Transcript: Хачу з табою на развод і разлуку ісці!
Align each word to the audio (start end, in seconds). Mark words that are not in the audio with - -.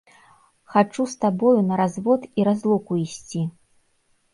Хачу 0.75 1.05
з 1.11 1.21
табою 1.27 1.53
на 1.69 1.75
развод 1.85 2.21
і 2.39 2.51
разлуку 2.51 2.93
ісці! 3.07 3.49